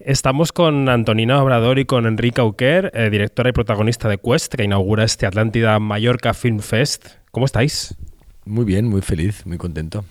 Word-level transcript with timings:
Estamos 0.00 0.52
con 0.52 0.88
Antonina 0.88 1.42
Obrador 1.42 1.80
y 1.80 1.84
con 1.84 2.06
Enrique 2.06 2.40
Auquer, 2.40 2.92
eh, 2.94 3.10
directora 3.10 3.50
y 3.50 3.52
protagonista 3.52 4.08
de 4.08 4.16
Quest, 4.18 4.54
que 4.54 4.62
inaugura 4.62 5.02
este 5.02 5.26
Atlántida 5.26 5.76
Mallorca 5.80 6.34
Film 6.34 6.60
Fest. 6.60 7.08
¿Cómo 7.32 7.46
estáis? 7.46 7.96
Muy 8.44 8.64
bien, 8.64 8.86
muy 8.86 9.02
feliz, 9.02 9.44
muy 9.44 9.58
contento. 9.58 10.04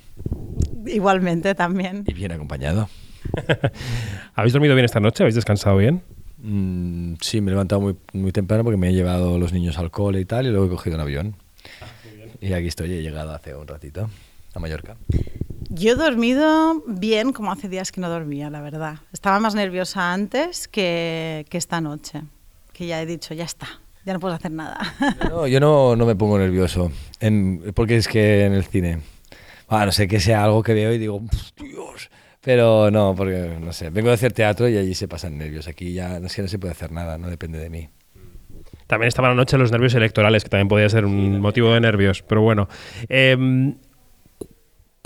Igualmente 0.86 1.56
también. 1.56 2.04
Y 2.06 2.14
bien 2.14 2.34
acompañado. 2.34 2.90
¿Habéis 4.36 4.52
dormido 4.52 4.76
bien 4.76 4.84
esta 4.84 5.00
noche? 5.00 5.24
¿Habéis 5.24 5.36
descansado 5.36 5.78
bien? 5.78 6.02
Mm, 6.40 7.14
sí, 7.22 7.40
me 7.40 7.52
he 7.52 7.52
levantado 7.52 7.80
muy, 7.80 7.96
muy 8.12 8.34
temprano 8.34 8.66
porque 8.66 8.78
me 8.78 8.90
he 8.90 8.94
llevado 8.94 9.40
los 9.40 9.54
niños 9.54 9.78
al 9.78 9.90
cole 9.90 10.20
y 10.20 10.26
tal, 10.26 10.48
y 10.48 10.50
luego 10.50 10.66
he 10.66 10.70
cogido 10.70 10.98
un 10.98 11.02
avión. 11.02 11.36
y 12.42 12.52
aquí 12.52 12.68
estoy, 12.68 12.92
he 12.92 13.02
llegado 13.02 13.34
hace 13.34 13.56
un 13.56 13.66
ratito 13.66 14.10
a 14.54 14.60
Mallorca. 14.60 14.98
Yo 15.70 15.92
he 15.92 15.96
dormido 15.96 16.82
bien, 16.88 17.34
como 17.34 17.52
hace 17.52 17.68
días 17.68 17.92
que 17.92 18.00
no 18.00 18.10
dormía, 18.10 18.50
la 18.50 18.62
verdad. 18.62 19.00
Estaba 19.12 19.40
más 19.40 19.54
nerviosa 19.54 20.14
antes 20.14 20.68
que, 20.68 21.46
que 21.50 21.58
esta 21.58 21.82
noche, 21.82 22.22
que 22.72 22.88
ya 22.88 23.02
he 23.02 23.06
dicho, 23.06 23.34
ya 23.34 23.44
está, 23.44 23.68
ya 24.06 24.14
no 24.14 24.20
puedo 24.20 24.34
hacer 24.34 24.52
nada. 24.52 24.80
No, 25.30 25.46
yo 25.46 25.60
no, 25.60 25.96
no 25.96 26.06
me 26.06 26.16
pongo 26.16 26.38
nervioso, 26.38 26.92
en, 27.20 27.74
porque 27.76 27.98
es 27.98 28.08
que 28.08 28.46
en 28.46 28.54
el 28.54 28.64
cine, 28.64 29.02
ah, 29.68 29.86
no 29.86 29.92
sé 29.92 30.08
que 30.08 30.22
sea 30.22 30.44
algo 30.44 30.64
que 30.64 30.74
veo 30.74 30.94
y 30.94 30.98
digo, 30.98 31.22
Dios, 31.58 32.10
pero 32.40 32.90
no, 32.90 33.14
porque 33.14 33.58
no 33.60 33.74
sé, 33.74 33.90
vengo 33.90 34.08
de 34.08 34.14
hacer 34.16 34.32
teatro 34.32 34.70
y 34.70 34.78
allí 34.78 34.94
se 34.94 35.10
pasan 35.10 35.38
nervios, 35.38 35.68
aquí 35.68 35.92
ya 35.92 36.20
no, 36.22 36.28
es 36.28 36.36
que 36.36 36.44
no 36.44 36.48
se 36.48 36.60
puede 36.60 36.72
hacer 36.72 36.94
nada, 36.94 37.18
no 37.18 37.30
depende 37.30 37.60
de 37.60 37.70
mí. 37.70 37.90
También 38.88 39.10
estaban 39.10 39.32
anoche 39.32 39.58
los 39.58 39.70
nervios 39.74 39.94
electorales, 39.96 40.46
que 40.46 40.50
también 40.50 40.70
podía 40.70 40.88
ser 40.88 41.04
un 41.04 41.42
motivo 41.42 41.74
de 41.74 41.82
nervios, 41.82 42.24
pero 42.24 42.42
bueno. 42.42 42.70
Eh, 43.10 43.76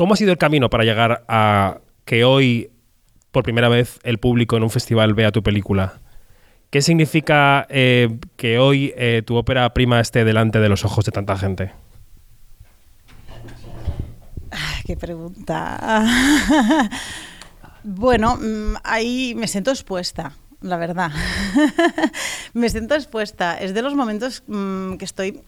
¿Cómo 0.01 0.15
ha 0.15 0.17
sido 0.17 0.31
el 0.31 0.39
camino 0.39 0.71
para 0.71 0.83
llegar 0.83 1.23
a 1.27 1.77
que 2.05 2.23
hoy, 2.23 2.71
por 3.29 3.43
primera 3.43 3.69
vez, 3.69 3.99
el 4.01 4.17
público 4.17 4.57
en 4.57 4.63
un 4.63 4.71
festival 4.71 5.13
vea 5.13 5.31
tu 5.31 5.43
película? 5.43 5.99
¿Qué 6.71 6.81
significa 6.81 7.67
eh, 7.69 8.17
que 8.35 8.57
hoy 8.57 8.95
eh, 8.97 9.21
tu 9.23 9.35
ópera 9.35 9.71
prima 9.75 9.99
esté 9.99 10.25
delante 10.25 10.59
de 10.59 10.69
los 10.69 10.85
ojos 10.85 11.05
de 11.05 11.11
tanta 11.11 11.37
gente? 11.37 11.73
Qué 14.87 14.97
pregunta. 14.97 16.03
bueno, 17.83 18.37
mm, 18.37 18.77
ahí 18.83 19.35
me 19.35 19.47
siento 19.47 19.69
expuesta, 19.69 20.33
la 20.61 20.77
verdad. 20.77 21.11
me 22.53 22.69
siento 22.69 22.95
expuesta. 22.95 23.55
Es 23.55 23.75
de 23.75 23.83
los 23.83 23.93
momentos 23.93 24.41
mmm, 24.47 24.95
que 24.95 25.05
estoy 25.05 25.43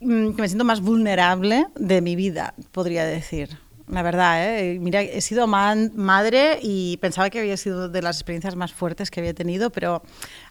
mm, 0.00 0.30
que 0.32 0.42
me 0.42 0.48
siento 0.48 0.64
más 0.64 0.80
vulnerable 0.80 1.66
de 1.76 2.00
mi 2.00 2.16
vida, 2.16 2.54
podría 2.72 3.04
decir. 3.04 3.58
La 3.88 4.02
verdad, 4.02 4.44
¿eh? 4.44 4.78
mira, 4.78 5.00
he 5.00 5.20
sido 5.22 5.46
man, 5.46 5.92
madre 5.94 6.58
y 6.62 6.98
pensaba 6.98 7.30
que 7.30 7.40
había 7.40 7.56
sido 7.56 7.88
de 7.88 8.02
las 8.02 8.16
experiencias 8.16 8.54
más 8.54 8.72
fuertes 8.74 9.10
que 9.10 9.20
había 9.20 9.32
tenido, 9.32 9.70
pero 9.70 10.02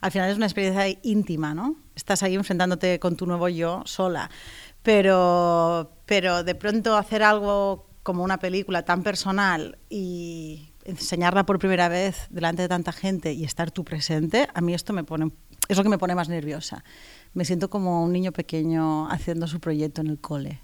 al 0.02 0.12
final 0.12 0.31
es 0.31 0.38
una 0.38 0.48
experiencia 0.48 0.88
íntima, 1.04 1.54
¿no? 1.54 1.76
Estás 1.95 2.23
ahí 2.23 2.34
enfrentándote 2.34 3.00
con 3.00 3.16
tu 3.16 3.28
nuevo 3.28 3.48
yo 3.48 3.84
sola, 3.86 4.31
pero, 4.81 5.92
pero 6.08 6.44
de 6.44 6.56
pronto 6.56 6.98
hacer 6.98 7.22
algo 7.22 7.86
como 8.02 8.23
una 8.23 8.39
película 8.39 8.86
tan 8.86 9.04
personal 9.04 9.78
y 9.88 10.72
enseñarla 10.86 11.45
por 11.45 11.59
primera 11.59 11.89
vez 11.89 12.28
delante 12.32 12.64
de 12.64 12.70
tanta 12.70 12.92
gente 12.92 13.34
y 13.34 13.44
estar 13.44 13.70
tú 13.70 13.84
presente, 13.84 14.48
a 14.52 14.61
mí 14.61 14.73
esto 14.73 14.94
me 14.94 15.04
pone, 15.04 15.32
es 15.67 15.78
lo 15.78 15.84
que 15.84 15.89
me 15.89 15.98
pone 16.00 16.16
más 16.16 16.30
nerviosa. 16.30 16.84
Me 17.38 17.45
siento 17.45 17.69
como 17.69 18.03
un 18.03 18.13
niño 18.13 18.31
pequeño 18.31 19.07
haciendo 19.11 19.45
su 19.45 19.59
proyecto 19.59 20.02
en 20.02 20.07
el 20.07 20.17
cole. 20.17 20.59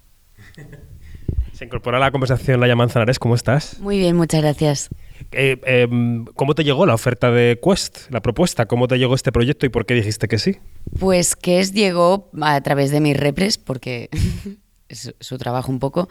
Se 1.54 1.66
incorpora 1.66 1.98
a 1.98 2.00
la 2.00 2.10
conversación 2.10 2.60
Laia 2.60 2.76
Manzanares, 2.76 3.20
¿cómo 3.20 3.36
estás? 3.36 3.80
Muy 3.80 4.00
bien, 4.00 4.16
muchas 4.16 4.42
gracias. 4.42 4.90
Eh, 5.34 5.62
eh, 5.68 5.88
¿Cómo 6.34 6.56
te 6.56 6.64
llegó 6.64 6.88
la 6.88 6.96
oferta 6.96 7.30
de 7.30 7.60
Quest, 7.64 8.10
la 8.10 8.24
propuesta? 8.24 8.66
¿Cómo 8.66 8.88
te 8.88 8.98
llegó 8.98 9.14
este 9.14 9.32
proyecto 9.32 9.68
y 9.68 9.70
por 9.70 9.86
qué 9.86 9.94
dijiste 9.94 10.28
que 10.28 10.40
sí? 10.40 10.58
Pues 10.98 11.36
Quest 11.36 11.76
llegó 11.76 12.32
a 12.42 12.60
través 12.62 12.90
de 12.90 13.02
mis 13.02 13.18
repres, 13.18 13.60
porque 13.60 14.10
es 14.90 15.14
su 15.20 15.38
trabajo 15.38 15.72
un 15.72 15.78
poco. 15.78 16.10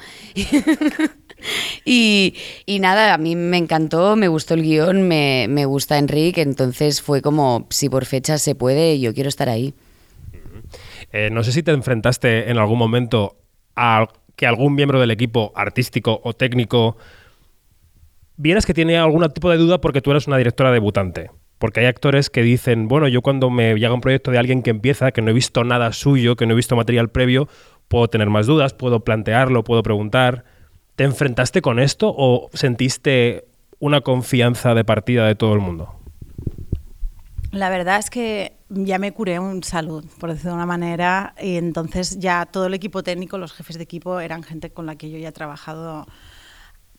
y, 1.84 2.36
y, 2.66 2.78
nada, 2.78 3.14
a 3.14 3.18
mí 3.18 3.34
me 3.34 3.56
encantó, 3.56 4.14
me 4.14 4.28
gustó 4.28 4.54
el 4.54 4.62
guion, 4.62 5.08
me, 5.08 5.48
me, 5.48 5.64
gusta 5.64 5.98
Enrique, 5.98 6.40
entonces 6.40 7.02
fue 7.02 7.20
como, 7.20 7.66
si 7.70 7.88
por 7.88 8.04
fecha 8.04 8.38
se 8.38 8.54
puede, 8.54 9.00
yo 9.00 9.12
quiero 9.12 9.28
estar 9.28 9.48
ahí. 9.48 9.74
Eh, 11.12 11.28
no 11.30 11.44
sé 11.44 11.52
si 11.52 11.62
te 11.62 11.70
enfrentaste 11.72 12.50
en 12.50 12.58
algún 12.58 12.78
momento 12.78 13.36
a 13.76 14.08
que 14.36 14.46
algún 14.46 14.74
miembro 14.74 14.98
del 14.98 15.10
equipo 15.10 15.52
artístico 15.54 16.20
o 16.24 16.32
técnico 16.32 16.96
vieras 18.36 18.66
que 18.66 18.74
tiene 18.74 18.96
algún 18.96 19.28
tipo 19.30 19.50
de 19.50 19.58
duda 19.58 19.80
porque 19.80 20.00
tú 20.00 20.10
eres 20.10 20.26
una 20.26 20.38
directora 20.38 20.72
debutante. 20.72 21.30
Porque 21.58 21.80
hay 21.80 21.86
actores 21.86 22.28
que 22.28 22.42
dicen, 22.42 22.88
bueno, 22.88 23.06
yo 23.06 23.22
cuando 23.22 23.50
me 23.50 23.74
llega 23.74 23.94
un 23.94 24.00
proyecto 24.00 24.32
de 24.32 24.38
alguien 24.38 24.62
que 24.62 24.70
empieza, 24.70 25.12
que 25.12 25.22
no 25.22 25.30
he 25.30 25.34
visto 25.34 25.62
nada 25.62 25.92
suyo, 25.92 26.34
que 26.34 26.44
no 26.44 26.54
he 26.54 26.56
visto 26.56 26.74
material 26.74 27.10
previo, 27.10 27.48
puedo 27.86 28.08
tener 28.08 28.30
más 28.30 28.46
dudas, 28.46 28.74
puedo 28.74 29.04
plantearlo, 29.04 29.62
puedo 29.62 29.82
preguntar. 29.82 30.44
¿Te 30.96 31.04
enfrentaste 31.04 31.62
con 31.62 31.78
esto 31.78 32.12
o 32.16 32.50
sentiste 32.52 33.44
una 33.78 34.00
confianza 34.00 34.74
de 34.74 34.84
partida 34.84 35.26
de 35.26 35.36
todo 35.36 35.54
el 35.54 35.60
mundo? 35.60 35.94
La 37.52 37.68
verdad 37.68 37.98
es 37.98 38.10
que 38.10 38.54
ya 38.74 38.98
me 38.98 39.12
curé 39.12 39.38
un 39.38 39.62
salud, 39.62 40.04
por 40.18 40.30
decirlo 40.30 40.52
de 40.52 40.56
una 40.56 40.66
manera, 40.66 41.34
y 41.40 41.56
entonces 41.56 42.18
ya 42.18 42.46
todo 42.46 42.66
el 42.66 42.74
equipo 42.74 43.02
técnico, 43.02 43.38
los 43.38 43.52
jefes 43.52 43.76
de 43.76 43.84
equipo, 43.84 44.20
eran 44.20 44.42
gente 44.42 44.70
con 44.70 44.86
la 44.86 44.96
que 44.96 45.10
yo 45.10 45.18
ya 45.18 45.28
he 45.28 45.32
trabajado 45.32 46.06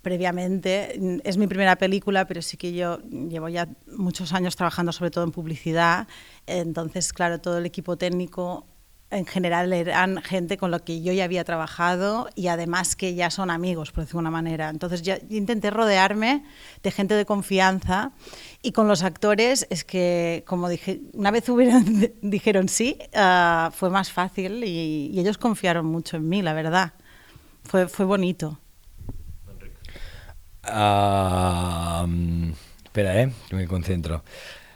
previamente. 0.01 0.99
Es 1.23 1.37
mi 1.37 1.47
primera 1.47 1.77
película, 1.77 2.27
pero 2.27 2.41
sí 2.41 2.57
que 2.57 2.73
yo 2.73 2.99
llevo 2.99 3.49
ya 3.49 3.69
muchos 3.97 4.33
años 4.33 4.55
trabajando 4.55 4.91
sobre 4.91 5.11
todo 5.11 5.23
en 5.23 5.31
publicidad, 5.31 6.07
entonces, 6.45 7.13
claro, 7.13 7.39
todo 7.39 7.57
el 7.57 7.65
equipo 7.65 7.97
técnico 7.97 8.67
en 9.13 9.25
general 9.25 9.71
eran 9.73 10.21
gente 10.21 10.57
con 10.57 10.71
la 10.71 10.79
que 10.79 11.01
yo 11.01 11.13
ya 11.13 11.23
había 11.23 11.43
trabajado 11.43 12.29
y 12.35 12.47
además 12.47 12.95
que 12.95 13.15
ya 13.15 13.29
son 13.29 13.49
amigos, 13.49 13.91
por 13.91 14.03
decirlo 14.03 14.19
de 14.19 14.23
una 14.23 14.31
manera. 14.31 14.69
Entonces 14.69 15.03
intenté 15.29 15.69
rodearme 15.69 16.43
de 16.81 16.91
gente 16.91 17.13
de 17.13 17.25
confianza 17.25 18.11
y 18.61 18.71
con 18.71 18.87
los 18.87 19.03
actores 19.03 19.67
es 19.69 19.83
que, 19.83 20.43
como 20.47 20.69
dije, 20.69 21.01
una 21.13 21.31
vez 21.31 21.47
hubieran, 21.49 22.11
dijeron 22.21 22.69
sí, 22.69 22.97
uh, 23.15 23.71
fue 23.71 23.89
más 23.89 24.11
fácil 24.11 24.63
y, 24.63 25.11
y, 25.13 25.19
ellos 25.19 25.37
confiaron 25.37 25.85
mucho 25.85 26.17
en 26.17 26.27
mí, 26.27 26.41
la 26.41 26.53
verdad. 26.53 26.93
Fue, 27.63 27.87
fue 27.87 28.05
bonito. 28.05 28.59
Uh, 30.65 32.53
espera, 32.83 33.21
¿eh? 33.21 33.31
Me 33.51 33.67
concentro. 33.67 34.23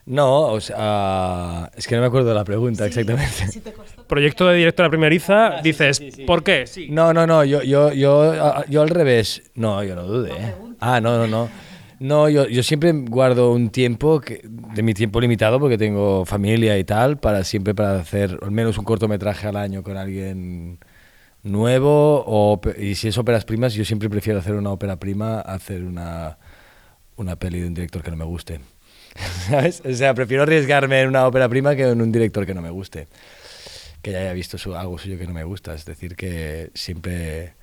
No, 0.08 0.44
o 0.54 0.62
sea, 0.62 1.70
es 1.76 1.86
que 1.86 1.96
no 1.96 2.02
me 2.02 2.08
acuerdo 2.08 2.30
de 2.30 2.36
la 2.36 2.46
pregunta 2.46 2.86
sí, 2.86 2.88
exactamente. 2.88 3.62
Proyecto 4.08 4.48
de 4.48 4.56
directora 4.56 4.90
primeriza, 4.90 5.58
ah, 5.58 5.62
dices, 5.62 5.98
sí, 5.98 6.12
sí, 6.12 6.24
¿por 6.24 6.44
qué? 6.44 6.66
Sí. 6.66 6.88
No, 6.90 7.14
no, 7.14 7.28
no, 7.28 7.44
yo, 7.44 7.62
yo, 7.62 7.92
yo, 7.92 8.34
yo 8.70 8.82
al 8.82 8.90
revés. 8.90 9.44
No, 9.56 9.84
yo 9.84 9.96
no 9.96 10.04
dudé. 10.04 10.32
¿eh? 10.32 10.56
Ah, 10.80 11.02
no, 11.02 11.18
no, 11.18 11.28
no. 11.28 11.50
No, 12.00 12.30
yo, 12.30 12.48
yo 12.48 12.64
siempre 12.64 12.94
guardo 12.94 13.52
un 13.52 13.70
tiempo, 13.70 14.22
que, 14.22 14.42
de 14.46 14.82
mi 14.82 14.94
tiempo 14.94 15.20
limitado, 15.20 15.60
porque 15.60 15.78
tengo 15.78 16.24
familia 16.24 16.78
y 16.80 16.86
tal, 16.86 17.18
para 17.18 17.44
siempre 17.44 17.76
para 17.76 18.00
hacer 18.00 18.40
al 18.42 18.52
menos 18.52 18.78
un 18.78 18.86
cortometraje 18.86 19.48
al 19.48 19.58
año 19.58 19.84
con 19.84 19.98
alguien 19.98 20.80
nuevo. 21.44 22.24
O, 22.26 22.62
y 22.80 22.96
si 22.96 23.10
es 23.10 23.18
óperas 23.18 23.44
primas, 23.44 23.74
yo 23.74 23.84
siempre 23.84 24.10
prefiero 24.10 24.40
hacer 24.40 24.54
una 24.54 24.72
ópera 24.72 24.98
prima 24.98 25.40
a 25.40 25.56
hacer 25.56 25.84
una, 25.84 26.38
una 27.18 27.36
peli 27.36 27.60
de 27.60 27.68
un 27.68 27.74
director 27.74 28.02
que 28.02 28.12
no 28.12 28.16
me 28.18 28.26
guste. 28.26 28.62
¿Sabes? 29.50 29.82
O 29.86 29.94
sea, 29.94 30.14
prefiero 30.14 30.44
arriesgarme 30.44 31.02
en 31.02 31.10
una 31.10 31.26
ópera 31.28 31.50
prima 31.50 31.76
que 31.76 31.84
en 31.84 32.02
un 32.02 32.12
director 32.12 32.46
que 32.46 32.54
no 32.54 32.62
me 32.62 32.70
guste. 32.70 33.08
Que 34.02 34.12
ya 34.12 34.20
haya 34.20 34.34
visto 34.34 34.58
su, 34.58 34.76
algo 34.76 34.98
suyo 34.98 35.18
que 35.18 35.28
no 35.28 35.34
me 35.34 35.44
gusta. 35.44 35.74
Es 35.74 35.86
decir, 35.86 36.16
que 36.16 36.70
siempre, 36.74 37.54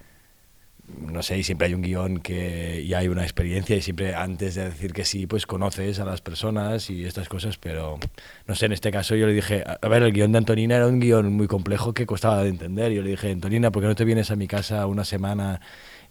no 1.14 1.22
sé, 1.22 1.38
y 1.38 1.42
siempre 1.42 1.68
hay 1.68 1.74
un 1.74 1.82
guion 1.82 2.18
que 2.18 2.84
ya 2.86 2.98
hay 2.98 3.08
una 3.08 3.22
experiencia 3.22 3.76
y 3.76 3.80
siempre 3.80 4.14
antes 4.14 4.54
de 4.56 4.64
decir 4.64 4.92
que 4.92 5.04
sí, 5.04 5.26
pues 5.26 5.46
conoces 5.46 5.98
a 6.00 6.04
las 6.04 6.20
personas 6.20 6.90
y 6.90 7.04
estas 7.04 7.28
cosas, 7.28 7.56
pero 7.56 7.98
no 8.46 8.54
sé, 8.54 8.66
en 8.66 8.72
este 8.72 8.90
caso 8.90 9.16
yo 9.16 9.26
le 9.26 9.32
dije, 9.32 9.64
a 9.64 9.88
ver, 9.88 10.02
el 10.02 10.12
guion 10.12 10.32
de 10.32 10.38
Antonina 10.38 10.76
era 10.76 10.86
un 10.86 11.00
guion 11.00 11.32
muy 11.32 11.46
complejo 11.46 11.94
que 11.94 12.04
costaba 12.04 12.42
de 12.42 12.50
entender. 12.50 12.92
Yo 12.92 13.02
le 13.02 13.10
dije, 13.10 13.30
Antonina, 13.30 13.70
¿por 13.70 13.82
qué 13.82 13.88
no 13.88 13.94
te 13.94 14.04
vienes 14.04 14.30
a 14.30 14.36
mi 14.36 14.46
casa 14.46 14.86
una 14.86 15.04
semana? 15.04 15.60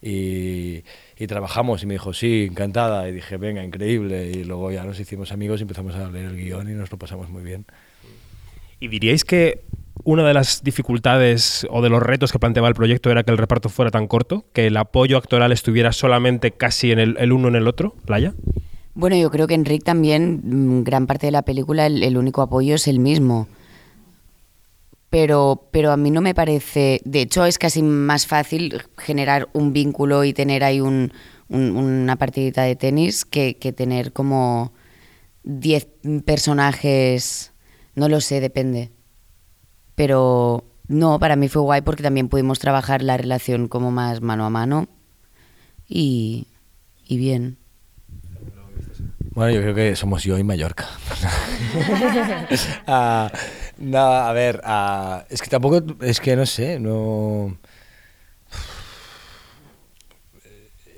Y, 0.01 0.83
y, 1.17 1.27
trabajamos 1.27 1.83
y 1.83 1.85
me 1.85 1.94
dijo, 1.94 2.13
sí, 2.13 2.47
encantada. 2.50 3.07
Y 3.07 3.13
dije, 3.13 3.38
venga, 3.38 3.63
increíble. 3.63 4.29
Y 4.31 4.44
luego 4.44 4.71
ya 4.71 4.83
nos 4.83 5.00
hicimos 5.00 5.31
amigos 5.31 5.61
y 5.61 5.63
empezamos 5.63 5.95
a 5.95 6.09
leer 6.09 6.25
el 6.25 6.35
guion 6.35 6.69
y 6.69 6.73
nos 6.73 6.91
lo 6.91 6.97
pasamos 6.97 7.29
muy 7.29 7.44
bien. 7.44 7.65
¿Y 8.79 8.89
diríais 8.89 9.23
que 9.23 9.61
una 10.03 10.27
de 10.27 10.33
las 10.33 10.63
dificultades 10.63 11.65
o 11.69 11.81
de 11.81 11.89
los 11.89 12.01
retos 12.01 12.31
que 12.31 12.39
planteaba 12.39 12.67
el 12.67 12.75
proyecto 12.75 13.09
era 13.09 13.23
que 13.23 13.31
el 13.31 13.38
reparto 13.38 13.69
fuera 13.69 13.91
tan 13.91 14.07
corto, 14.07 14.45
que 14.53 14.67
el 14.67 14.77
apoyo 14.77 15.17
actoral 15.17 15.51
estuviera 15.51 15.91
solamente 15.91 16.51
casi 16.51 16.91
en 16.91 17.00
el, 17.00 17.31
uno 17.31 17.47
en 17.47 17.55
el 17.55 17.67
otro, 17.67 17.95
Laia? 18.07 18.33
Bueno, 18.95 19.15
yo 19.15 19.31
creo 19.31 19.47
que 19.47 19.55
Enric 19.55 19.83
también, 19.83 20.83
gran 20.83 21.07
parte 21.07 21.27
de 21.27 21.31
la 21.31 21.41
película, 21.41 21.85
el, 21.88 22.17
único 22.17 22.41
apoyo 22.41 22.75
es 22.75 22.88
el 22.88 23.00
mismo 23.00 23.47
pero, 25.09 25.69
pero 25.71 25.91
a 25.91 25.97
mí 25.97 26.09
no 26.09 26.21
me 26.21 26.33
parece, 26.33 27.00
de 27.05 27.21
hecho 27.21 27.45
es 27.45 27.59
casi 27.59 27.83
más 27.83 28.25
fácil 28.25 28.81
generar 28.97 29.47
un 29.53 29.71
vínculo 29.71 30.23
y 30.23 30.33
tener 30.33 30.63
ahí 30.63 30.81
un, 30.81 31.13
un, 31.50 31.77
una 31.77 32.15
partidita 32.15 32.63
de 32.63 32.75
tenis 32.75 33.23
que, 33.23 33.57
que 33.57 33.71
tener 33.71 34.11
como 34.11 34.73
10 35.44 35.88
personajes, 36.25 37.53
no 37.94 38.09
lo 38.09 38.21
sé, 38.21 38.39
depende. 38.39 38.89
Pero 39.95 40.63
no, 40.87 41.19
para 41.19 41.35
mí 41.35 41.47
fue 41.47 41.61
guay 41.61 41.81
porque 41.81 42.03
también 42.03 42.29
pudimos 42.29 42.59
trabajar 42.59 43.01
la 43.01 43.17
relación 43.17 43.67
como 43.67 43.91
más 43.91 44.21
mano 44.21 44.45
a 44.45 44.49
mano 44.49 44.87
y, 45.87 46.47
y 47.05 47.17
bien. 47.17 47.57
Bueno, 49.31 49.51
yo 49.51 49.61
creo 49.61 49.73
que 49.73 49.95
somos 49.95 50.23
yo 50.23 50.37
y 50.37 50.43
Mallorca. 50.43 50.87
Ah, 52.85 53.31
no, 53.77 53.97
a 53.97 54.31
ver, 54.33 54.61
ah, 54.63 55.25
es 55.29 55.41
que 55.41 55.49
tampoco, 55.49 55.81
es 56.01 56.19
que 56.19 56.35
no 56.35 56.45
sé, 56.45 56.79
no... 56.79 57.57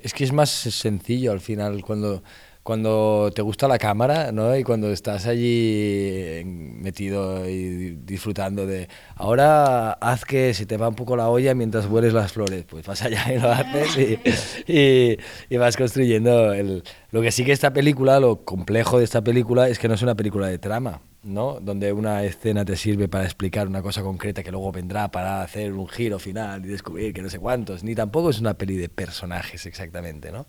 Es 0.02 0.12
que 0.12 0.24
es 0.24 0.32
más 0.32 0.50
sencillo 0.50 1.32
al 1.32 1.40
final 1.40 1.82
cuando, 1.82 2.22
cuando 2.66 3.30
te 3.32 3.42
gusta 3.42 3.68
la 3.68 3.78
cámara, 3.78 4.32
¿no? 4.32 4.56
Y 4.56 4.64
cuando 4.64 4.90
estás 4.90 5.26
allí 5.26 6.42
metido 6.44 7.48
y 7.48 7.90
disfrutando 8.04 8.66
de, 8.66 8.88
ahora 9.14 9.92
haz 9.92 10.24
que 10.24 10.52
se 10.52 10.66
te 10.66 10.76
va 10.76 10.88
un 10.88 10.96
poco 10.96 11.16
la 11.16 11.28
olla 11.28 11.54
mientras 11.54 11.86
hueles 11.86 12.12
las 12.12 12.32
flores, 12.32 12.64
pues 12.68 12.84
vas 12.84 13.02
allá 13.02 13.32
y 13.32 13.38
lo 13.38 13.52
haces 13.52 13.96
y, 13.96 14.72
y, 14.72 15.16
y 15.48 15.56
vas 15.58 15.76
construyendo 15.76 16.52
el... 16.52 16.82
Lo 17.12 17.22
que 17.22 17.30
sí 17.30 17.44
que 17.44 17.52
esta 17.52 17.72
película, 17.72 18.18
lo 18.18 18.44
complejo 18.44 18.98
de 18.98 19.04
esta 19.04 19.22
película 19.22 19.68
es 19.68 19.78
que 19.78 19.86
no 19.86 19.94
es 19.94 20.02
una 20.02 20.16
película 20.16 20.48
de 20.48 20.58
trama, 20.58 21.02
¿no? 21.22 21.60
Donde 21.60 21.92
una 21.92 22.24
escena 22.24 22.64
te 22.64 22.74
sirve 22.74 23.06
para 23.06 23.24
explicar 23.24 23.68
una 23.68 23.80
cosa 23.80 24.02
concreta 24.02 24.42
que 24.42 24.50
luego 24.50 24.72
vendrá 24.72 25.08
para 25.12 25.40
hacer 25.40 25.72
un 25.72 25.86
giro 25.86 26.18
final 26.18 26.64
y 26.64 26.68
descubrir 26.68 27.14
que 27.14 27.22
no 27.22 27.30
sé 27.30 27.38
cuántos, 27.38 27.84
ni 27.84 27.94
tampoco 27.94 28.30
es 28.30 28.40
una 28.40 28.54
peli 28.54 28.76
de 28.76 28.88
personajes 28.88 29.66
exactamente, 29.66 30.32
¿no? 30.32 30.46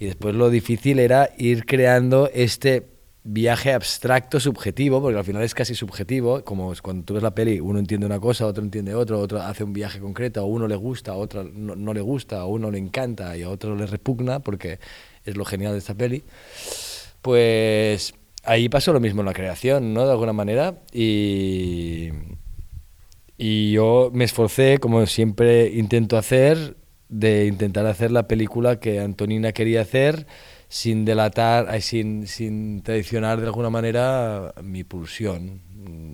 Y 0.00 0.06
después 0.06 0.34
lo 0.34 0.48
difícil 0.48 0.98
era 0.98 1.28
ir 1.36 1.66
creando 1.66 2.30
este 2.32 2.88
viaje 3.22 3.74
abstracto 3.74 4.40
subjetivo, 4.40 5.02
porque 5.02 5.18
al 5.18 5.24
final 5.26 5.42
es 5.42 5.54
casi 5.54 5.74
subjetivo, 5.74 6.42
como 6.42 6.72
cuando 6.82 7.04
tú 7.04 7.12
ves 7.12 7.22
la 7.22 7.34
peli, 7.34 7.60
uno 7.60 7.78
entiende 7.78 8.06
una 8.06 8.18
cosa, 8.18 8.46
otro 8.46 8.64
entiende 8.64 8.94
otro, 8.94 9.20
otro 9.20 9.42
hace 9.42 9.62
un 9.62 9.74
viaje 9.74 10.00
concreto, 10.00 10.40
a 10.40 10.44
uno 10.44 10.66
le 10.66 10.74
gusta, 10.74 11.12
a 11.12 11.16
otro 11.16 11.44
no, 11.44 11.76
no 11.76 11.92
le 11.92 12.00
gusta, 12.00 12.40
a 12.40 12.46
uno 12.46 12.70
le 12.70 12.78
encanta 12.78 13.36
y 13.36 13.42
a 13.42 13.50
otro 13.50 13.76
le 13.76 13.84
repugna, 13.84 14.40
porque 14.40 14.78
es 15.26 15.36
lo 15.36 15.44
genial 15.44 15.72
de 15.72 15.78
esta 15.80 15.94
peli. 15.94 16.24
Pues 17.20 18.14
ahí 18.44 18.70
pasó 18.70 18.94
lo 18.94 19.00
mismo 19.00 19.20
en 19.20 19.26
la 19.26 19.34
creación, 19.34 19.92
¿no? 19.92 20.06
De 20.06 20.12
alguna 20.12 20.32
manera. 20.32 20.78
Y, 20.94 22.08
y 23.36 23.72
yo 23.72 24.10
me 24.14 24.24
esforcé, 24.24 24.78
como 24.78 25.04
siempre 25.04 25.68
intento 25.68 26.16
hacer, 26.16 26.76
de 27.10 27.46
intentar 27.46 27.86
hacer 27.86 28.10
la 28.10 28.26
película 28.26 28.80
que 28.80 29.00
Antonina 29.00 29.52
quería 29.52 29.82
hacer 29.82 30.26
sin 30.68 31.04
delatar, 31.04 31.66
ay, 31.68 31.80
sin, 31.80 32.26
sin 32.26 32.82
traicionar 32.82 33.40
de 33.40 33.46
alguna 33.46 33.70
manera 33.70 34.54
mi 34.62 34.84
pulsión 34.84 35.60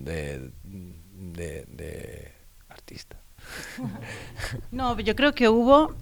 de, 0.03 0.51
de 0.63 2.31
artista. 2.67 3.17
No, 4.71 4.99
yo 4.99 5.15
creo 5.15 5.33
que 5.33 5.47
hubo 5.47 5.95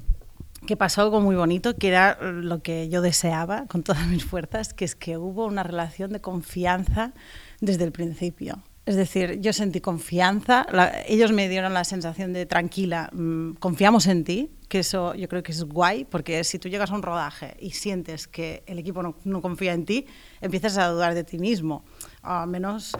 que 0.65 0.75
pasó 0.75 1.01
algo 1.01 1.21
muy 1.21 1.35
bonito, 1.35 1.75
que 1.75 1.89
era 1.89 2.17
lo 2.21 2.61
que 2.61 2.89
yo 2.89 3.01
deseaba 3.01 3.65
con 3.67 3.83
todas 3.83 4.07
mis 4.07 4.25
fuerzas, 4.25 4.73
que 4.73 4.85
es 4.85 4.95
que 4.95 5.17
hubo 5.17 5.45
una 5.45 5.63
relación 5.63 6.11
de 6.11 6.21
confianza 6.21 7.13
desde 7.61 7.83
el 7.83 7.91
principio. 7.91 8.63
Es 8.85 8.95
decir, 8.95 9.39
yo 9.41 9.51
sentí 9.51 9.81
confianza, 9.81 10.67
ellos 11.07 11.31
me 11.31 11.49
dieron 11.49 11.73
la 11.73 11.83
sensación 11.83 12.33
de 12.33 12.45
tranquila, 12.45 13.09
mm, 13.11 13.53
confiamos 13.53 14.05
en 14.05 14.23
ti, 14.23 14.51
que 14.69 14.79
eso 14.79 15.15
yo 15.15 15.27
creo 15.27 15.41
que 15.41 15.51
es 15.51 15.63
guay, 15.63 16.05
porque 16.05 16.43
si 16.43 16.59
tú 16.59 16.69
llegas 16.69 16.91
a 16.91 16.95
un 16.95 17.01
rodaje 17.01 17.57
y 17.59 17.71
sientes 17.71 18.27
que 18.27 18.63
el 18.67 18.77
equipo 18.77 19.01
no, 19.01 19.15
no 19.23 19.41
confía 19.41 19.73
en 19.73 19.85
ti, 19.85 20.05
empiezas 20.39 20.77
a 20.77 20.87
dudar 20.89 21.15
de 21.15 21.23
ti 21.23 21.39
mismo. 21.39 21.83
Al 22.21 22.47
menos 22.47 22.95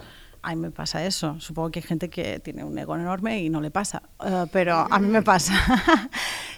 a 0.46 0.56
mí 0.56 0.62
me 0.62 0.72
pasa 0.72 1.04
eso. 1.04 1.40
Supongo 1.40 1.72
que 1.72 1.80
hay 1.80 1.84
gente 1.84 2.10
que 2.10 2.40
tiene 2.40 2.64
un 2.64 2.78
ego 2.78 2.96
enorme 2.96 3.42
y 3.42 3.50
no 3.50 3.62
le 3.62 3.72
pasa, 3.72 4.04
eh, 4.24 4.46
pero 4.52 4.88
a 4.90 5.00
mí 5.00 5.08
me 5.08 5.24
pasa. 5.24 5.54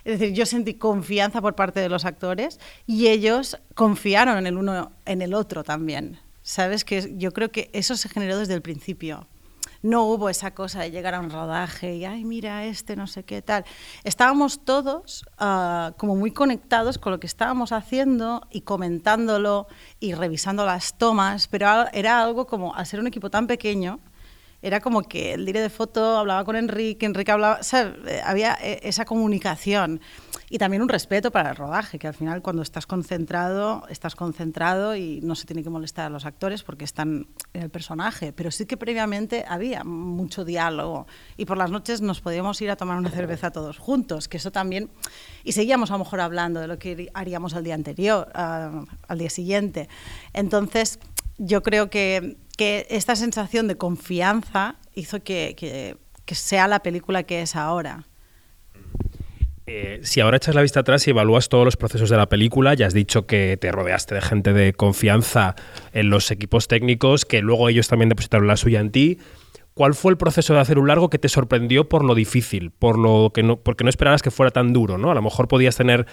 es 0.03 0.19
decir, 0.19 0.35
yo 0.35 0.45
sentí 0.45 0.73
confianza 0.73 1.41
por 1.41 1.55
parte 1.55 1.79
de 1.79 1.87
los 1.87 2.03
actores 2.03 2.59
y 2.85 3.07
ellos 3.07 3.57
confiaron 3.75 4.37
en 4.37 4.47
el 4.47 4.57
uno 4.57 4.91
en 5.05 5.21
el 5.21 5.33
otro 5.33 5.63
también. 5.63 6.19
Sabes 6.47 6.85
que 6.85 7.13
yo 7.17 7.33
creo 7.33 7.51
que 7.51 7.69
eso 7.73 7.97
se 7.97 8.07
generó 8.07 8.37
desde 8.37 8.53
el 8.53 8.61
principio. 8.61 9.27
No 9.81 10.05
hubo 10.05 10.29
esa 10.29 10.51
cosa 10.51 10.79
de 10.79 10.91
llegar 10.91 11.13
a 11.13 11.19
un 11.19 11.29
rodaje 11.29 11.97
y, 11.97 12.05
ay, 12.05 12.23
mira 12.23 12.63
este, 12.63 12.95
no 12.95 13.05
sé 13.05 13.23
qué 13.23 13.41
tal. 13.41 13.65
Estábamos 14.05 14.63
todos 14.63 15.25
ah, 15.39 15.91
como 15.97 16.15
muy 16.15 16.31
conectados 16.31 16.99
con 16.99 17.11
lo 17.11 17.19
que 17.19 17.27
estábamos 17.27 17.73
haciendo 17.73 18.47
y 18.49 18.61
comentándolo 18.61 19.67
y 19.99 20.13
revisando 20.13 20.65
las 20.65 20.97
tomas, 20.97 21.49
pero 21.49 21.67
era 21.91 22.23
algo 22.23 22.47
como, 22.47 22.73
al 22.73 22.85
ser 22.85 23.01
un 23.01 23.07
equipo 23.07 23.29
tan 23.29 23.45
pequeño, 23.45 23.99
era 24.61 24.79
como 24.79 25.03
que 25.03 25.33
el 25.33 25.45
director 25.45 25.63
de 25.63 25.75
foto 25.75 26.17
hablaba 26.17 26.43
con 26.43 26.55
Enrique, 26.55 27.05
Enrique 27.05 27.31
hablaba, 27.31 27.63
¿sabes? 27.63 27.93
Eh, 28.07 28.21
había 28.23 28.57
eh, 28.61 28.79
esa 28.83 29.05
comunicación 29.05 30.01
y 30.49 30.57
también 30.57 30.81
un 30.81 30.89
respeto 30.89 31.31
para 31.31 31.49
el 31.51 31.55
rodaje, 31.55 31.99
que 31.99 32.07
al 32.07 32.13
final 32.13 32.41
cuando 32.41 32.61
estás 32.61 32.87
concentrado, 32.87 33.83
estás 33.89 34.15
concentrado 34.15 34.95
y 34.95 35.19
no 35.21 35.35
se 35.35 35.45
tiene 35.45 35.61
que 35.61 35.69
molestar 35.69 36.05
a 36.05 36.09
los 36.09 36.25
actores 36.25 36.63
porque 36.63 36.85
están 36.85 37.27
en 37.53 37.63
el 37.63 37.69
personaje, 37.69 38.33
pero 38.33 38.49
sí 38.49 38.65
que 38.65 38.77
previamente 38.77 39.45
había 39.47 39.83
mucho 39.83 40.45
diálogo 40.45 41.05
y 41.35 41.45
por 41.45 41.57
las 41.57 41.69
noches 41.69 42.01
nos 42.01 42.21
podíamos 42.21 42.61
ir 42.61 42.71
a 42.71 42.77
tomar 42.77 42.97
una 42.97 43.09
cerveza 43.09 43.51
todos 43.51 43.77
juntos, 43.77 44.27
que 44.27 44.37
eso 44.37 44.51
también, 44.51 44.89
y 45.43 45.51
seguíamos 45.51 45.91
a 45.91 45.95
lo 45.95 45.99
mejor 45.99 46.21
hablando 46.21 46.61
de 46.61 46.67
lo 46.67 46.79
que 46.79 47.09
haríamos 47.13 47.53
al 47.53 47.63
día 47.63 47.75
anterior, 47.75 48.29
ah, 48.33 48.85
al 49.07 49.17
día 49.17 49.29
siguiente. 49.29 49.89
Entonces, 50.33 50.99
yo 51.37 51.61
creo 51.61 51.89
que, 51.89 52.37
que 52.57 52.85
esta 52.89 53.15
sensación 53.15 53.67
de 53.69 53.77
confianza 53.77 54.75
hizo 54.93 55.23
que, 55.23 55.55
que- 55.55 55.95
sea 56.35 56.67
la 56.67 56.83
película 56.83 57.23
que 57.23 57.41
es 57.41 57.55
ahora. 57.55 58.03
Eh, 59.65 59.99
si 60.03 60.19
ahora 60.21 60.37
echas 60.37 60.55
la 60.55 60.61
vista 60.61 60.81
atrás 60.81 61.07
y 61.07 61.11
evalúas 61.11 61.47
todos 61.49 61.63
los 61.63 61.77
procesos 61.77 62.09
de 62.09 62.17
la 62.17 62.27
película, 62.27 62.73
ya 62.73 62.87
has 62.87 62.93
dicho 62.93 63.25
que 63.25 63.57
te 63.57 63.71
rodeaste 63.71 64.15
de 64.15 64.21
gente 64.21 64.53
de 64.53 64.73
confianza 64.73 65.55
en 65.93 66.09
los 66.09 66.31
equipos 66.31 66.67
técnicos, 66.67 67.25
que 67.25 67.41
luego 67.41 67.69
ellos 67.69 67.87
también 67.87 68.09
depositaron 68.09 68.47
la 68.47 68.57
suya 68.57 68.79
en 68.81 68.91
ti. 68.91 69.19
¿Cuál 69.73 69.93
fue 69.93 70.11
el 70.11 70.17
proceso 70.17 70.53
de 70.53 70.59
hacer 70.59 70.79
un 70.79 70.87
largo 70.87 71.09
que 71.09 71.19
te 71.19 71.29
sorprendió 71.29 71.87
por 71.87 72.03
lo 72.03 72.15
difícil, 72.15 72.71
por 72.71 72.97
lo 72.97 73.31
que 73.33 73.43
no, 73.43 73.57
porque 73.57 73.83
no 73.83 73.89
esperabas 73.89 74.21
que 74.21 74.31
fuera 74.31 74.51
tan 74.51 74.73
duro, 74.73 74.97
¿no? 74.97 75.11
A 75.11 75.15
lo 75.15 75.21
mejor 75.21 75.47
podías 75.47 75.75
tener 75.75 76.07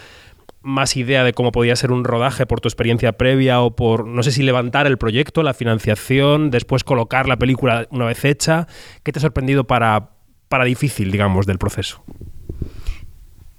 más 0.65 0.97
idea 0.97 1.23
de 1.23 1.35
cómo 1.35 1.53
podía 1.53 1.77
ser 1.77 1.93
un 1.93 2.05
rodaje 2.05 2.47
por 2.47 2.61
tu 2.61 2.69
experiencia 2.69 3.13
previa 3.13 3.61
o 3.61 3.77
por, 3.77 4.07
no 4.07 4.23
sé 4.23 4.33
si 4.33 4.43
levantar 4.43 4.87
el 4.87 4.99
proyecto, 4.99 5.43
la 5.43 5.55
financiación, 5.55 6.51
después 6.51 6.83
colocar 6.83 7.29
la 7.29 7.37
película 7.37 7.87
una 7.91 8.07
vez 8.07 8.25
hecha. 8.25 8.67
¿Qué 9.03 9.13
te 9.13 9.19
ha 9.19 9.23
sorprendido 9.23 9.65
para, 9.65 10.11
para 10.49 10.65
difícil, 10.65 11.13
digamos, 11.13 11.47
del 11.47 11.59
proceso? 11.59 12.03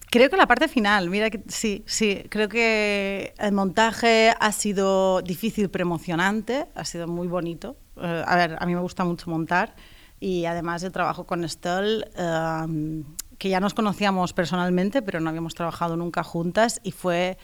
Creo 0.10 0.30
que 0.30 0.38
la 0.38 0.48
parte 0.48 0.68
final, 0.68 1.10
mira 1.10 1.30
que 1.30 1.42
sí, 1.48 1.84
sí, 1.86 2.24
creo 2.30 2.50
que 2.50 3.34
el 3.38 3.52
montaje 3.52 4.34
ha 4.40 4.52
sido 4.52 5.22
difícil 5.22 5.70
pero 5.70 5.84
emocionante, 5.84 6.66
ha 6.74 6.86
sido 6.86 7.08
muy 7.08 7.28
bonito. 7.28 7.76
Eh, 7.98 8.24
a 8.26 8.36
ver, 8.36 8.58
a 8.60 8.66
mí 8.66 8.74
me 8.74 8.82
gusta 8.82 9.04
mucho 9.04 9.30
montar 9.30 9.76
y 10.20 10.46
además 10.46 10.84
el 10.84 10.92
trabajo 10.92 11.26
con 11.26 11.48
Stoll, 11.48 12.06
eh, 12.18 13.04
que 13.38 13.50
ya 13.50 13.60
nos 13.60 13.74
conocíamos 13.74 14.34
personalmente, 14.34 15.02
pero 15.02 15.20
no 15.20 15.30
habíamos 15.30 15.54
trabajado 15.54 15.98
nunca 15.98 16.24
juntas 16.24 16.80
y 16.84 16.92
fue 16.92 17.38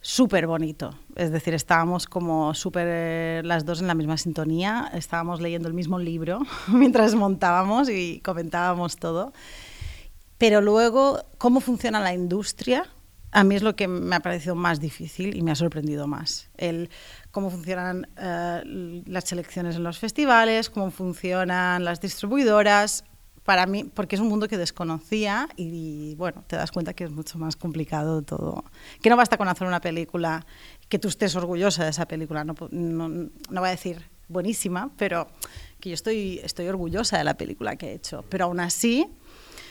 súper 0.00 0.46
bonito. 0.46 0.94
Es 1.16 1.30
decir, 1.32 1.54
estábamos 1.54 2.06
como 2.06 2.54
súper 2.54 2.86
eh, 2.88 3.42
las 3.44 3.64
dos 3.64 3.80
en 3.80 3.88
la 3.88 3.94
misma 3.94 4.16
sintonía, 4.16 4.90
estábamos 4.94 5.40
leyendo 5.40 5.68
el 5.68 5.74
mismo 5.74 5.98
libro 5.98 6.40
mientras 6.68 7.14
montábamos 7.14 7.88
y 7.88 8.20
comentábamos 8.20 8.96
todo. 8.96 9.32
Pero 10.38 10.60
luego, 10.60 11.24
cómo 11.36 11.60
funciona 11.60 11.98
la 12.00 12.14
industria, 12.14 12.86
a 13.30 13.44
mí 13.44 13.56
es 13.56 13.62
lo 13.62 13.76
que 13.76 13.88
me 13.88 14.16
ha 14.16 14.20
parecido 14.20 14.54
más 14.54 14.80
difícil 14.80 15.36
y 15.36 15.42
me 15.42 15.50
ha 15.50 15.54
sorprendido 15.54 16.06
más. 16.06 16.48
El 16.56 16.90
cómo 17.30 17.50
funcionan 17.50 18.08
eh, 18.16 19.02
las 19.06 19.24
selecciones 19.24 19.76
en 19.76 19.82
los 19.82 19.98
festivales, 19.98 20.70
cómo 20.70 20.90
funcionan 20.90 21.84
las 21.84 22.00
distribuidoras, 22.00 23.04
para 23.48 23.64
mí, 23.64 23.84
porque 23.84 24.14
es 24.14 24.20
un 24.20 24.28
mundo 24.28 24.46
que 24.46 24.58
desconocía 24.58 25.48
y, 25.56 26.14
bueno, 26.16 26.44
te 26.46 26.56
das 26.56 26.70
cuenta 26.70 26.92
que 26.92 27.04
es 27.04 27.10
mucho 27.10 27.38
más 27.38 27.56
complicado 27.56 28.20
todo. 28.20 28.62
Que 29.00 29.08
no 29.08 29.16
basta 29.16 29.38
con 29.38 29.48
hacer 29.48 29.66
una 29.66 29.80
película, 29.80 30.44
que 30.90 30.98
tú 30.98 31.08
estés 31.08 31.34
orgullosa 31.34 31.84
de 31.84 31.88
esa 31.88 32.06
película, 32.06 32.44
no, 32.44 32.54
no, 32.70 33.08
no 33.08 33.30
voy 33.48 33.68
a 33.68 33.70
decir 33.70 34.02
buenísima, 34.28 34.90
pero 34.98 35.28
que 35.80 35.88
yo 35.88 35.94
estoy, 35.94 36.42
estoy 36.44 36.68
orgullosa 36.68 37.16
de 37.16 37.24
la 37.24 37.38
película 37.38 37.76
que 37.76 37.92
he 37.92 37.94
hecho. 37.94 38.22
Pero 38.28 38.44
aún 38.44 38.60
así, 38.60 39.08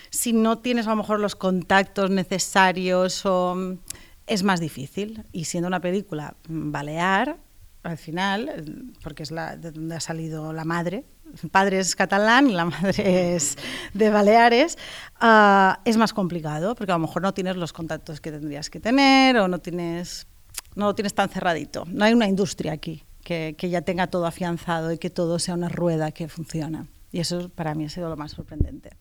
si 0.10 0.34
no 0.34 0.58
tienes 0.58 0.88
a 0.88 0.90
lo 0.90 0.96
mejor 0.96 1.20
los 1.20 1.36
contactos 1.36 2.10
necesarios 2.10 3.28
o 3.28 3.78
es 4.26 4.42
más 4.42 4.60
difícil. 4.60 5.24
Y 5.32 5.46
siendo 5.46 5.68
una 5.68 5.82
película 5.82 6.36
mm, 6.50 6.72
balear, 6.72 7.38
al 7.84 7.98
final, 7.98 8.50
eh, 8.50 8.66
porque 9.04 9.22
es 9.22 9.30
la, 9.30 9.56
de 9.56 9.72
donde 9.72 9.96
ha 9.96 10.00
salido 10.00 10.52
la 10.52 10.66
madre, 10.66 11.06
padre 11.52 11.80
es 11.80 11.96
catalán 11.96 12.50
y 12.50 12.54
la 12.54 12.66
madre 12.66 13.36
es 13.36 13.58
de 13.94 14.10
Baleares, 14.10 14.78
ah, 15.20 15.80
es 15.86 15.98
más 15.98 16.14
complicado, 16.14 16.76
porque 16.76 16.92
a 16.92 16.96
lo 16.96 17.00
mejor 17.00 17.22
no 17.22 17.34
tienes 17.34 17.56
los 17.56 17.74
contactos 17.74 18.22
que 18.22 18.32
tendrías 18.32 18.70
que 18.70 18.80
tener 18.80 19.38
o 19.38 19.48
no 19.48 19.60
tienes, 19.60 20.28
no 20.76 20.86
lo 20.86 20.96
tienes 20.96 21.14
tan 21.14 21.30
cerradito. 21.30 21.86
No 21.88 22.06
hay 22.06 22.14
una 22.14 22.28
industria 22.28 22.74
aquí 22.74 23.04
que, 23.24 23.56
que 23.58 23.70
ya 23.70 23.82
tenga 23.82 24.08
todo 24.08 24.26
afianzado 24.26 24.92
y 24.92 24.98
que 24.98 25.10
todo 25.10 25.40
sea 25.40 25.54
una 25.54 25.70
rueda 25.70 26.12
que 26.12 26.28
funciona. 26.28 26.88
Y 27.12 27.20
eso 27.20 27.50
para 27.50 27.74
mí 27.76 27.86
ha 27.86 27.90
sido 27.90 28.10
lo 28.10 28.18
más 28.18 28.32
sorprendente. 28.32 28.92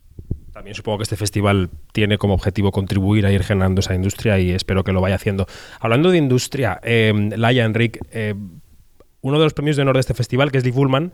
También 0.56 0.74
supongo 0.74 0.96
que 0.96 1.02
este 1.02 1.16
festival 1.16 1.68
tiene 1.92 2.16
como 2.16 2.32
objetivo 2.32 2.72
contribuir 2.72 3.26
a 3.26 3.30
ir 3.30 3.42
generando 3.42 3.80
esa 3.80 3.94
industria 3.94 4.38
y 4.38 4.52
espero 4.52 4.84
que 4.84 4.92
lo 4.92 5.02
vaya 5.02 5.16
haciendo. 5.16 5.46
Hablando 5.80 6.10
de 6.10 6.16
industria, 6.16 6.80
eh, 6.82 7.12
Laia, 7.36 7.66
Enric, 7.66 7.98
eh, 8.10 8.34
uno 9.20 9.38
de 9.38 9.44
los 9.44 9.52
premios 9.52 9.76
de 9.76 9.82
honor 9.82 9.96
de 9.96 10.00
este 10.00 10.14
festival, 10.14 10.50
que 10.50 10.56
es 10.56 10.64
Lee 10.64 10.72
Fullman, 10.72 11.12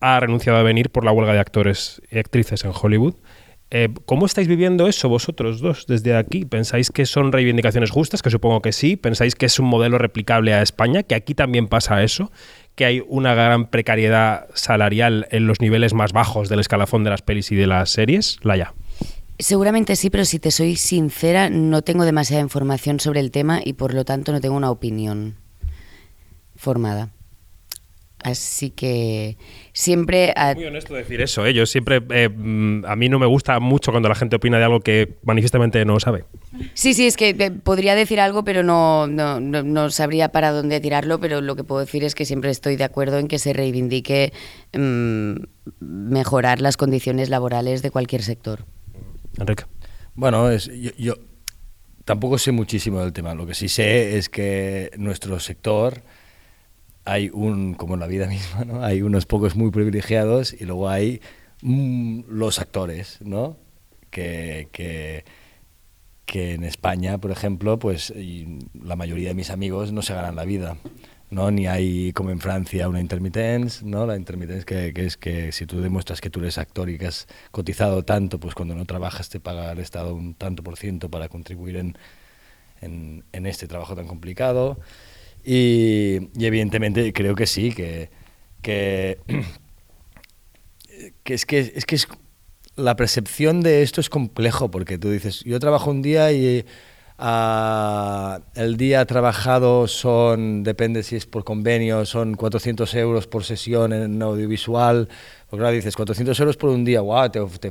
ha 0.00 0.20
renunciado 0.20 0.58
a 0.58 0.62
venir 0.62 0.90
por 0.90 1.04
la 1.04 1.12
huelga 1.12 1.32
de 1.32 1.40
actores 1.40 2.02
y 2.10 2.18
actrices 2.18 2.64
en 2.64 2.72
Hollywood. 2.74 3.14
Eh, 3.70 3.90
¿Cómo 4.06 4.24
estáis 4.24 4.48
viviendo 4.48 4.88
eso 4.88 5.10
vosotros 5.10 5.60
dos 5.60 5.86
desde 5.86 6.16
aquí? 6.16 6.46
¿Pensáis 6.46 6.90
que 6.90 7.04
son 7.04 7.32
reivindicaciones 7.32 7.90
justas? 7.90 8.22
Que 8.22 8.30
supongo 8.30 8.62
que 8.62 8.72
sí. 8.72 8.96
¿Pensáis 8.96 9.34
que 9.34 9.46
es 9.46 9.58
un 9.58 9.66
modelo 9.66 9.98
replicable 9.98 10.54
a 10.54 10.62
España? 10.62 11.02
¿Que 11.02 11.14
aquí 11.14 11.34
también 11.34 11.68
pasa 11.68 12.02
eso? 12.02 12.32
¿Que 12.76 12.86
hay 12.86 13.02
una 13.06 13.34
gran 13.34 13.66
precariedad 13.66 14.46
salarial 14.54 15.26
en 15.30 15.46
los 15.46 15.60
niveles 15.60 15.92
más 15.92 16.12
bajos 16.12 16.48
del 16.48 16.60
escalafón 16.60 17.04
de 17.04 17.10
las 17.10 17.20
pelis 17.20 17.52
y 17.52 17.56
de 17.56 17.66
las 17.66 17.90
series? 17.90 18.38
Laia. 18.42 18.72
Seguramente 19.38 19.96
sí, 19.96 20.08
pero 20.08 20.24
si 20.24 20.38
te 20.38 20.50
soy 20.50 20.76
sincera, 20.76 21.50
no 21.50 21.82
tengo 21.82 22.04
demasiada 22.04 22.42
información 22.42 23.00
sobre 23.00 23.20
el 23.20 23.30
tema 23.30 23.60
y 23.62 23.74
por 23.74 23.92
lo 23.92 24.04
tanto 24.04 24.32
no 24.32 24.40
tengo 24.40 24.56
una 24.56 24.70
opinión 24.70 25.36
formada. 26.56 27.10
Así 28.22 28.70
que 28.70 29.36
siempre... 29.72 30.32
A... 30.36 30.54
Muy 30.54 30.64
honesto 30.64 30.94
decir 30.94 31.20
eso, 31.20 31.46
¿eh? 31.46 31.54
Yo 31.54 31.66
siempre... 31.66 32.02
Eh, 32.10 32.28
mm, 32.28 32.84
a 32.84 32.96
mí 32.96 33.08
no 33.08 33.18
me 33.18 33.26
gusta 33.26 33.60
mucho 33.60 33.92
cuando 33.92 34.08
la 34.08 34.16
gente 34.16 34.36
opina 34.36 34.58
de 34.58 34.64
algo 34.64 34.80
que 34.80 35.18
manifiestamente 35.22 35.84
no 35.84 36.00
sabe. 36.00 36.24
Sí, 36.74 36.94
sí, 36.94 37.06
es 37.06 37.16
que 37.16 37.30
eh, 37.30 37.50
podría 37.50 37.94
decir 37.94 38.18
algo, 38.18 38.42
pero 38.42 38.64
no, 38.64 39.06
no, 39.06 39.38
no, 39.40 39.62
no, 39.62 39.90
sabría 39.90 40.30
para 40.30 40.50
dónde 40.50 40.80
tirarlo, 40.80 41.20
pero 41.20 41.40
lo 41.40 41.54
que 41.54 41.62
puedo 41.62 41.80
decir 41.80 42.02
es 42.02 42.16
que 42.16 42.24
siempre 42.24 42.50
estoy 42.50 42.76
de 42.76 42.84
acuerdo 42.84 43.18
en 43.18 43.28
que 43.28 43.38
se 43.38 43.52
reivindique 43.52 44.32
mmm, 44.76 45.34
mejorar 45.80 46.60
las 46.60 46.76
condiciones 46.76 47.28
laborales 47.28 47.82
de 47.82 47.90
cualquier 47.92 48.22
sector. 48.22 48.64
Enrique. 49.38 49.64
Bueno, 50.14 50.50
es, 50.50 50.66
yo, 50.66 50.90
yo 50.98 51.14
tampoco 52.04 52.38
sé 52.38 52.50
muchísimo 52.50 53.00
del 53.00 53.12
tema. 53.12 53.34
Lo 53.34 53.46
que 53.46 53.54
sí 53.54 53.68
sé 53.68 54.18
es 54.18 54.28
que 54.28 54.90
nuestro 54.96 55.38
sector 55.38 56.02
hay 57.08 57.30
un, 57.32 57.74
como 57.74 57.94
en 57.94 58.00
la 58.00 58.06
vida 58.06 58.26
misma, 58.28 58.64
¿no? 58.64 58.84
hay 58.84 59.02
unos 59.02 59.26
pocos 59.26 59.56
muy 59.56 59.70
privilegiados 59.70 60.52
y 60.52 60.64
luego 60.64 60.88
hay 60.88 61.20
mm, 61.62 62.22
los 62.28 62.58
actores, 62.58 63.18
¿no? 63.22 63.56
Que, 64.10 64.68
que, 64.72 65.24
que, 66.24 66.54
en 66.54 66.64
España, 66.64 67.18
por 67.18 67.30
ejemplo, 67.30 67.78
pues 67.78 68.12
la 68.82 68.96
mayoría 68.96 69.28
de 69.28 69.34
mis 69.34 69.50
amigos 69.50 69.92
no 69.92 70.02
se 70.02 70.14
ganan 70.14 70.36
la 70.36 70.44
vida. 70.44 70.76
¿no? 71.30 71.50
Ni 71.50 71.66
hay, 71.66 72.12
como 72.14 72.30
en 72.30 72.40
Francia, 72.40 72.88
una 72.88 73.00
intermitence, 73.00 73.84
¿no? 73.84 74.06
La 74.06 74.16
intermitence 74.16 74.64
que, 74.64 74.92
es 74.96 75.18
que 75.18 75.52
si 75.52 75.66
tú 75.66 75.82
demuestras 75.82 76.22
que 76.22 76.30
tú 76.30 76.40
eres 76.40 76.56
actor 76.56 76.88
y 76.88 76.96
que 76.96 77.06
has 77.06 77.26
cotizado 77.50 78.02
tanto, 78.02 78.40
pues 78.40 78.54
cuando 78.54 78.74
no 78.74 78.86
trabajas 78.86 79.28
te 79.28 79.38
paga 79.38 79.70
el 79.72 79.78
Estado 79.78 80.14
un 80.14 80.34
tanto 80.34 80.62
por 80.62 80.78
ciento 80.78 81.10
para 81.10 81.28
contribuir 81.28 81.76
en, 81.76 81.98
en, 82.80 83.24
en 83.32 83.46
este 83.46 83.66
trabajo 83.68 83.94
tan 83.94 84.06
complicado. 84.06 84.78
Y, 85.44 86.30
y, 86.36 86.46
evidentemente 86.46 87.12
creo 87.12 87.34
que 87.34 87.46
sí, 87.46 87.72
que, 87.72 88.10
que, 88.62 89.18
que, 91.24 91.34
es, 91.34 91.46
que, 91.46 91.58
es 91.58 91.86
que 91.86 91.94
es, 91.94 92.08
la 92.76 92.96
percepción 92.96 93.60
de 93.60 93.82
esto 93.82 94.00
es 94.00 94.08
complejo, 94.08 94.70
porque 94.70 94.98
tú 94.98 95.10
dices, 95.10 95.42
yo 95.44 95.58
trabajo 95.58 95.90
un 95.90 96.00
día 96.00 96.32
y 96.32 96.64
uh, 97.18 98.40
el 98.54 98.76
día 98.76 99.04
trabajado 99.04 99.88
son, 99.88 100.62
depende 100.62 101.02
si 101.02 101.16
es 101.16 101.26
por 101.26 101.44
convenio, 101.44 102.06
son 102.06 102.34
400 102.34 102.94
euros 102.94 103.26
por 103.26 103.44
sesión 103.44 103.92
en 103.92 104.22
audiovisual, 104.22 105.08
porque 105.50 105.64
ahora 105.64 105.74
dices, 105.74 105.96
400 105.96 106.38
euros 106.40 106.56
por 106.56 106.70
un 106.70 106.84
día, 106.84 107.00
wow, 107.00 107.28
te, 107.30 107.40
te, 107.58 107.70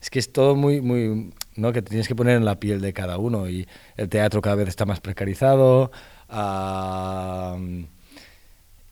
es 0.00 0.10
que 0.10 0.18
es 0.18 0.32
todo 0.32 0.56
muy, 0.56 0.80
muy, 0.80 1.32
¿no? 1.56 1.72
que 1.72 1.82
te 1.82 1.90
tienes 1.90 2.08
que 2.08 2.14
poner 2.14 2.36
en 2.36 2.44
la 2.44 2.58
piel 2.58 2.80
de 2.80 2.92
cada 2.92 3.18
uno 3.18 3.48
y 3.48 3.68
el 3.96 4.08
teatro 4.08 4.40
cada 4.40 4.56
vez 4.56 4.68
está 4.68 4.86
más 4.86 5.00
precarizado. 5.00 5.90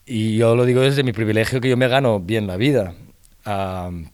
Y 0.07 0.37
yo 0.37 0.57
lo 0.57 0.65
digo 0.65 0.81
desde 0.81 1.03
mi 1.03 1.13
privilegio 1.13 1.61
que 1.61 1.69
yo 1.69 1.77
me 1.77 1.89
gano 1.89 2.21
bien 2.21 2.47
la 2.47 2.57
vida, 2.57 2.95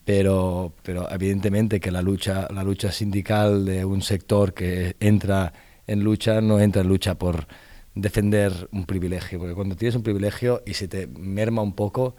pero, 0.05 0.73
pero 0.83 1.11
evidentemente 1.11 1.81
que 1.81 1.91
la 1.91 2.03
lucha, 2.03 2.49
la 2.53 2.63
lucha 2.63 2.93
sindical 2.93 3.65
de 3.65 3.85
un 3.85 4.03
sector 4.03 4.55
que 4.55 4.97
entra 5.01 5.53
en 5.87 6.03
lucha 6.03 6.41
no 6.41 6.61
entra 6.61 6.83
en 6.83 6.89
lucha 6.89 7.15
por 7.17 7.47
defender 7.95 8.69
un 8.73 8.87
privilegio, 8.87 9.39
porque 9.39 9.55
cuando 9.55 9.77
tienes 9.77 9.95
un 9.95 10.03
privilegio 10.03 10.63
y 10.67 10.75
se 10.75 10.89
te 10.89 11.07
merma 11.07 11.63
un 11.63 11.75
poco, 11.75 12.17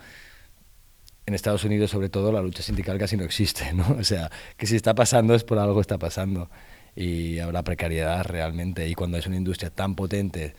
en 1.25 1.33
Estados 1.33 1.63
Unidos 1.63 1.91
sobre 1.91 2.09
todo 2.09 2.31
la 2.31 2.41
lucha 2.41 2.61
sindical 2.63 2.97
casi 2.97 3.17
no 3.17 3.23
existe, 3.23 3.73
¿no? 3.73 3.97
O 3.99 4.03
sea, 4.03 4.31
que 4.57 4.67
si 4.67 4.75
está 4.75 4.93
pasando 4.95 5.35
es 5.35 5.43
por 5.43 5.59
algo 5.59 5.81
está 5.81 5.97
pasando 5.97 6.49
y 6.95 7.39
habrá 7.39 7.63
precariedad 7.63 8.23
realmente 8.23 8.87
y 8.87 8.93
cuando 8.93 9.17
es 9.17 9.27
una 9.27 9.35
industria 9.35 9.69
tan 9.69 9.95
potente 9.95 10.53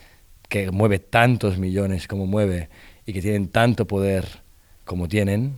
que 0.48 0.70
mueve 0.70 0.98
tantos 0.98 1.58
millones 1.58 2.08
como 2.08 2.26
mueve 2.26 2.68
y 3.04 3.12
que 3.12 3.22
tienen 3.22 3.48
tanto 3.48 3.86
poder 3.86 4.42
como 4.84 5.08
tienen, 5.08 5.56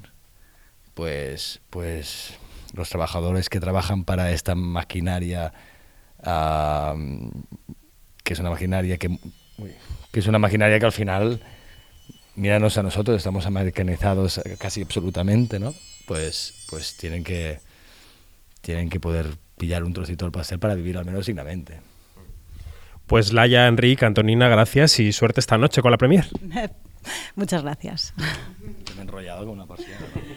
pues, 0.95 1.61
pues 1.71 2.35
los 2.75 2.89
trabajadores 2.89 3.49
que 3.49 3.61
trabajan 3.61 4.05
para 4.05 4.33
esta 4.33 4.55
maquinaria, 4.55 5.53
uh, 6.21 7.31
que 8.25 8.33
es 8.33 8.39
una 8.41 8.51
maquinaria 8.51 8.99
que, 8.99 9.19
es 10.13 10.27
una 10.27 10.39
maquinaria 10.39 10.79
que 10.79 10.87
al 10.87 10.93
final, 10.93 11.41
míranos 12.35 12.79
a 12.79 12.83
nosotros, 12.83 13.17
estamos 13.17 13.47
americanizados 13.47 14.41
casi 14.59 14.83
absolutamente, 14.83 15.59
¿no? 15.59 15.75
Pues, 16.07 16.67
pues 16.71 16.97
tienen 16.97 17.25
que 17.25 17.61
tienen 18.61 18.91
que 18.91 19.01
poder 19.01 19.37
pillar 19.57 19.85
un 19.85 19.93
trocito 19.93 20.25
del 20.25 20.33
pastel 20.33 20.59
para 20.59 20.75
vivir 20.75 20.99
al 20.99 21.05
menos 21.05 21.27
dignamente. 21.27 21.81
Pues 23.09 23.33
Laia, 23.33 23.67
Enrique, 23.69 24.05
Antonina, 24.05 24.49
gracias 24.49 25.01
y 25.01 25.13
suerte 25.13 25.41
esta 25.41 25.57
noche 25.57 25.81
con 25.81 25.91
la 25.91 25.97
premier. 25.97 26.27
Muchas 27.37 27.63
gracias. 27.63 28.13
Me 28.19 28.99
he 28.99 29.01
enrollado 29.01 29.47
con 29.47 29.55
una 29.55 29.67
pasión. 29.67 29.97
¿no? 30.15 30.29